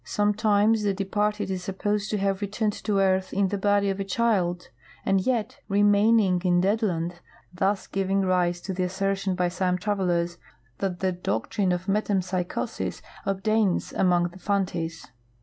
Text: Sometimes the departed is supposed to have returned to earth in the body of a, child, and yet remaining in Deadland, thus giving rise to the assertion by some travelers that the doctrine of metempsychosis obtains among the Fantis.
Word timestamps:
Sometimes 0.03 0.81
the 0.81 0.95
departed 0.95 1.51
is 1.51 1.63
supposed 1.63 2.09
to 2.09 2.17
have 2.17 2.41
returned 2.41 2.73
to 2.73 2.97
earth 2.97 3.31
in 3.31 3.49
the 3.49 3.57
body 3.59 3.87
of 3.91 3.99
a, 3.99 4.03
child, 4.03 4.69
and 5.05 5.21
yet 5.21 5.59
remaining 5.69 6.41
in 6.43 6.59
Deadland, 6.59 7.19
thus 7.53 7.85
giving 7.85 8.21
rise 8.21 8.61
to 8.61 8.73
the 8.73 8.81
assertion 8.81 9.35
by 9.35 9.47
some 9.49 9.77
travelers 9.77 10.39
that 10.79 11.01
the 11.01 11.11
doctrine 11.11 11.71
of 11.71 11.85
metempsychosis 11.87 13.03
obtains 13.27 13.93
among 13.93 14.29
the 14.29 14.39
Fantis. 14.39 15.05